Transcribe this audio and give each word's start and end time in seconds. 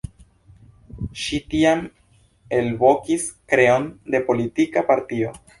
Ŝi 1.23 1.41
tiam 1.51 1.83
elvokis 2.61 3.29
kreon 3.53 3.89
de 4.17 4.27
politika 4.31 4.89
partio. 4.93 5.41